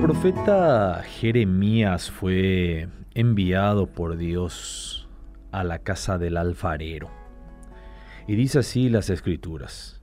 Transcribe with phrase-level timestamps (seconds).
[0.00, 5.08] profeta Jeremías fue enviado por Dios
[5.52, 7.10] a la casa del alfarero.
[8.26, 10.00] Y dice así las escrituras.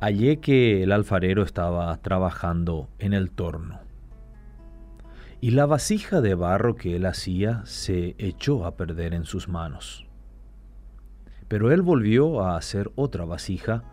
[0.00, 3.80] Hallé que el alfarero estaba trabajando en el torno.
[5.42, 10.06] Y la vasija de barro que él hacía se echó a perder en sus manos.
[11.48, 13.84] Pero él volvió a hacer otra vasija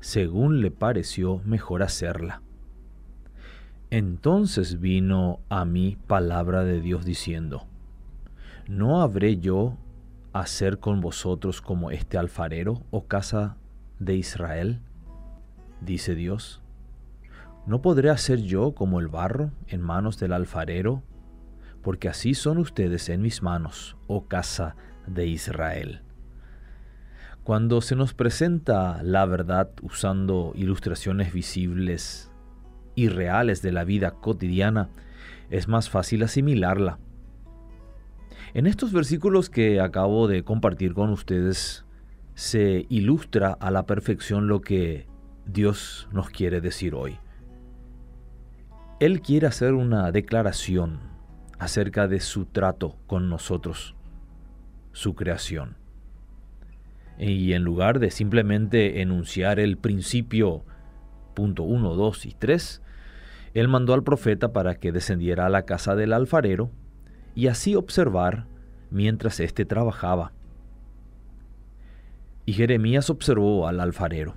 [0.00, 2.42] según le pareció mejor hacerla.
[3.96, 7.68] Entonces vino a mí palabra de Dios diciendo,
[8.66, 9.76] ¿no habré yo
[10.32, 13.56] hacer con vosotros como este alfarero, o casa
[14.00, 14.80] de Israel?
[15.80, 16.60] Dice Dios.
[17.68, 21.04] ¿No podré hacer yo como el barro en manos del alfarero?
[21.80, 24.74] Porque así son ustedes en mis manos, oh casa
[25.06, 26.02] de Israel.
[27.44, 32.32] Cuando se nos presenta la verdad usando ilustraciones visibles
[32.94, 34.90] y reales de la vida cotidiana,
[35.50, 36.98] es más fácil asimilarla.
[38.54, 41.84] En estos versículos que acabo de compartir con ustedes
[42.34, 45.06] se ilustra a la perfección lo que
[45.46, 47.18] Dios nos quiere decir hoy.
[49.00, 51.00] Él quiere hacer una declaración
[51.58, 53.94] acerca de su trato con nosotros,
[54.92, 55.76] su creación.
[57.18, 60.64] Y en lugar de simplemente enunciar el principio
[61.34, 62.82] punto 1, 2 y 3,
[63.54, 66.70] él mandó al profeta para que descendiera a la casa del alfarero
[67.36, 68.46] y así observar
[68.90, 70.32] mientras éste trabajaba.
[72.46, 74.34] Y Jeremías observó al alfarero.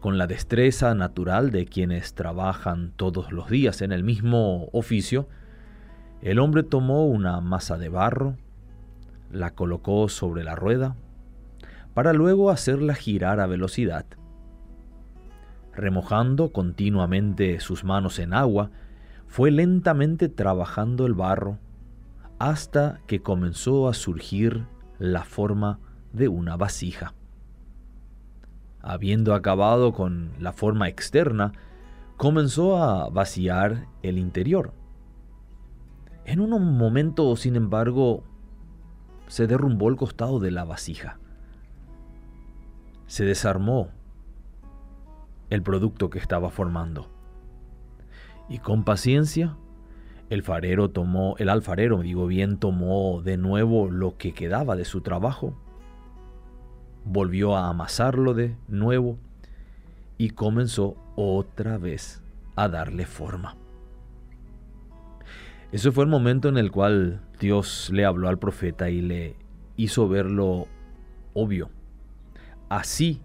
[0.00, 5.28] Con la destreza natural de quienes trabajan todos los días en el mismo oficio,
[6.22, 8.36] el hombre tomó una masa de barro,
[9.30, 10.96] la colocó sobre la rueda,
[11.94, 14.06] para luego hacerla girar a velocidad
[15.74, 18.70] remojando continuamente sus manos en agua,
[19.26, 21.58] fue lentamente trabajando el barro
[22.38, 24.66] hasta que comenzó a surgir
[24.98, 25.78] la forma
[26.12, 27.14] de una vasija.
[28.80, 31.52] Habiendo acabado con la forma externa,
[32.16, 34.74] comenzó a vaciar el interior.
[36.24, 38.24] En un momento, sin embargo,
[39.28, 41.18] se derrumbó el costado de la vasija.
[43.06, 43.88] Se desarmó
[45.52, 47.10] el producto que estaba formando.
[48.48, 49.54] Y con paciencia,
[50.30, 55.02] el farero tomó, el alfarero, digo bien, tomó de nuevo lo que quedaba de su
[55.02, 55.54] trabajo,
[57.04, 59.18] volvió a amasarlo de nuevo
[60.16, 62.22] y comenzó otra vez
[62.56, 63.54] a darle forma.
[65.70, 69.36] Ese fue el momento en el cual Dios le habló al profeta y le
[69.76, 70.66] hizo ver lo
[71.34, 71.68] obvio.
[72.70, 73.20] Así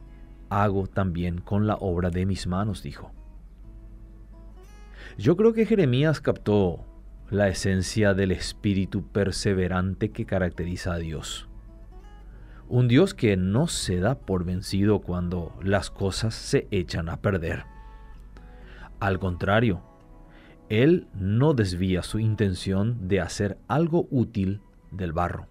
[0.50, 3.12] hago también con la obra de mis manos, dijo.
[5.18, 6.86] Yo creo que Jeremías captó
[7.30, 11.50] la esencia del espíritu perseverante que caracteriza a Dios.
[12.70, 17.64] Un Dios que no se da por vencido cuando las cosas se echan a perder.
[19.00, 19.82] Al contrario,
[20.70, 25.48] Él no desvía su intención de hacer algo útil del barro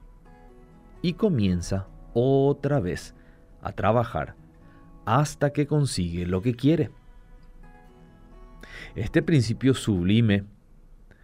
[1.03, 3.15] y comienza otra vez
[3.63, 4.34] a trabajar
[5.06, 6.91] hasta que consigue lo que quiere.
[8.94, 10.44] Este principio sublime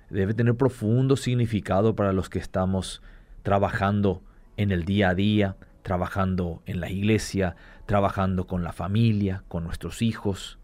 [0.09, 3.03] debe tener profundo significado para los que estamos
[3.43, 4.23] trabajando
[4.57, 7.57] en el día a día, trabajando en la iglesia,
[7.87, 10.59] trabajando con la familia, con nuestros hijos.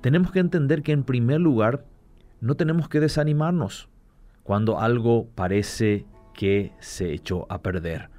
[0.00, 1.84] Tenemos que entender que en primer lugar
[2.40, 3.88] no tenemos que desanimarnos
[4.44, 8.10] cuando algo parece que se echó a perder.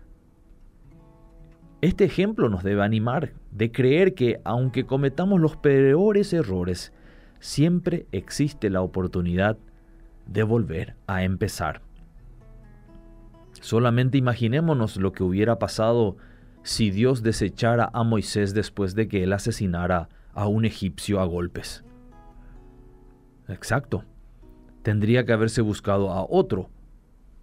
[1.81, 6.91] Este ejemplo nos debe animar de creer que aunque cometamos los peores errores,
[7.39, 9.57] siempre existe la oportunidad
[10.25, 11.81] de volver a empezar.
[13.61, 16.17] Solamente imaginémonos lo que hubiera pasado
[16.63, 21.83] si Dios desechara a Moisés después de que él asesinara a un egipcio a golpes.
[23.47, 24.03] Exacto.
[24.81, 26.69] Tendría que haberse buscado a otro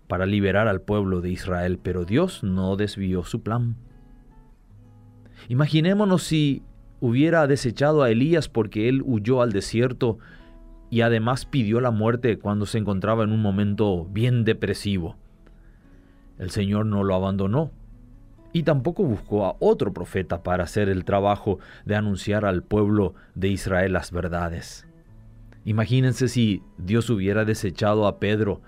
[0.09, 3.77] para liberar al pueblo de Israel, pero Dios no desvió su plan.
[5.49, 6.63] Imaginémonos si
[7.01, 10.19] hubiera desechado a Elías porque él huyó al desierto
[10.91, 15.17] y además pidió la muerte cuando se encontraba en un momento bien depresivo.
[16.39, 17.73] El Señor no lo abandonó
[18.53, 23.49] y tampoco buscó a otro profeta para hacer el trabajo de anunciar al pueblo de
[23.49, 24.87] Israel las verdades.
[25.65, 28.61] Imagínense si Dios hubiera desechado a Pedro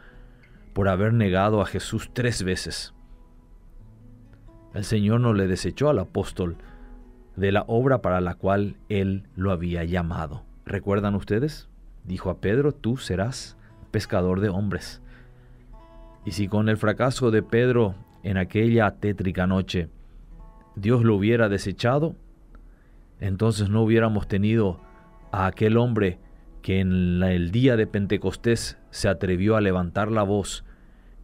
[0.73, 2.96] por haber negado a Jesús tres veces.
[4.77, 6.57] El Señor no le desechó al apóstol
[7.35, 10.43] de la obra para la cual Él lo había llamado.
[10.67, 11.71] ¿Recuerdan ustedes?
[12.05, 13.57] dijo a Pedro, tú serás
[13.91, 15.01] pescador de hombres.
[16.27, 19.89] Y si con el fracaso de Pedro en aquella tétrica noche
[20.75, 22.15] Dios lo hubiera desechado,
[23.19, 24.79] entonces no hubiéramos tenido
[25.33, 26.19] a aquel hombre
[26.61, 30.67] que en el día de Pentecostés se atrevió a levantar la voz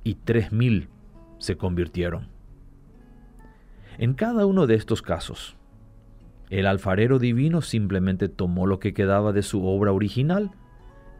[0.05, 0.89] y tres mil
[1.37, 2.32] se convirtieron.
[4.03, 5.55] En cada uno de estos casos,
[6.51, 10.51] el alfarero divino simplemente tomó lo que quedaba de su obra original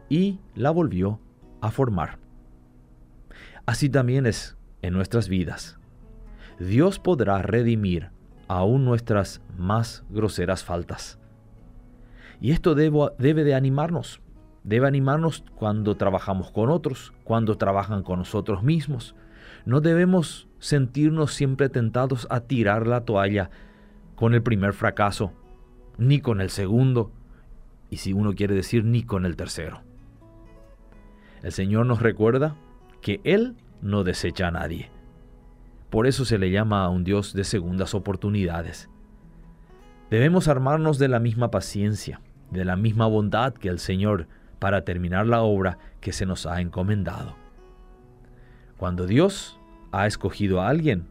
[0.09, 1.21] y la volvió
[1.61, 2.19] a formar.
[3.65, 5.79] Así también es en nuestras vidas.
[6.59, 8.09] Dios podrá redimir
[8.49, 11.17] aún nuestras más groseras faltas.
[12.41, 14.19] Y esto debe de animarnos.
[14.65, 19.15] Debe animarnos cuando trabajamos con otros, cuando trabajan con nosotros mismos.
[19.65, 23.49] No debemos sentirnos siempre tentados a tirar la toalla
[24.15, 25.31] con el primer fracaso,
[25.97, 27.11] ni con el segundo,
[27.89, 29.81] y si uno quiere decir, ni con el tercero.
[31.43, 32.55] El Señor nos recuerda
[33.01, 34.89] que Él no desecha a nadie.
[35.89, 38.89] Por eso se le llama a un Dios de segundas oportunidades.
[40.09, 42.21] Debemos armarnos de la misma paciencia,
[42.51, 44.27] de la misma bondad que el Señor
[44.59, 47.42] para terminar la obra que se nos ha encomendado.
[48.83, 49.57] Cuando Dios
[49.93, 51.07] ha escogido a alguien,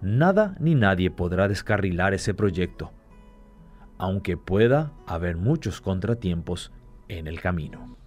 [0.00, 2.92] nada ni nadie podrá descarrilar ese proyecto,
[3.98, 6.72] aunque pueda haber muchos contratiempos
[7.08, 7.98] en el camino.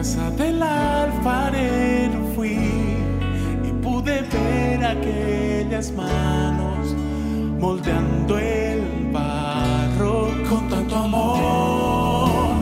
[0.00, 2.56] casa del alfarero fui
[3.68, 6.94] y pude ver aquellas manos
[7.58, 8.80] moldeando el
[9.12, 12.56] barro con tanto amor.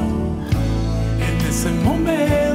[1.29, 2.48] En ese momento